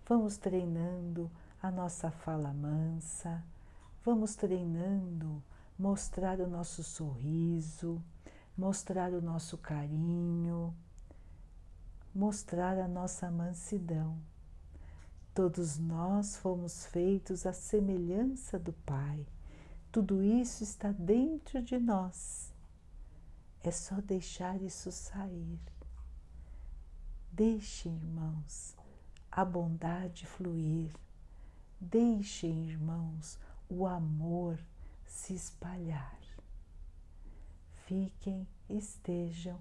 vamos 0.04 0.36
treinando 0.36 1.30
a 1.62 1.70
nossa 1.70 2.10
fala 2.10 2.52
mansa, 2.52 3.44
vamos 4.04 4.34
treinando 4.34 5.40
mostrar 5.78 6.40
o 6.40 6.48
nosso 6.48 6.82
sorriso, 6.82 8.02
mostrar 8.58 9.12
o 9.12 9.22
nosso 9.22 9.56
carinho, 9.56 10.74
mostrar 12.16 12.78
a 12.78 12.88
nossa 12.88 13.30
mansidão. 13.30 14.18
Todos 15.34 15.76
nós 15.76 16.34
fomos 16.38 16.86
feitos 16.86 17.44
à 17.44 17.52
semelhança 17.52 18.58
do 18.58 18.72
Pai. 18.72 19.26
Tudo 19.92 20.22
isso 20.22 20.62
está 20.64 20.92
dentro 20.92 21.62
de 21.62 21.78
nós. 21.78 22.54
É 23.62 23.70
só 23.70 24.00
deixar 24.00 24.62
isso 24.62 24.90
sair. 24.90 25.60
Deixem, 27.30 27.94
irmãos, 27.94 28.74
a 29.30 29.44
bondade 29.44 30.24
fluir. 30.24 30.90
Deixem, 31.78 32.70
irmãos, 32.70 33.38
o 33.68 33.86
amor 33.86 34.58
se 35.06 35.34
espalhar. 35.34 36.18
Fiquem, 37.84 38.48
estejam 38.70 39.60